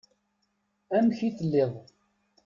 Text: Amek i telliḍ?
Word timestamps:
Amek 0.95 1.19
i 1.27 1.29
telliḍ? 1.37 1.73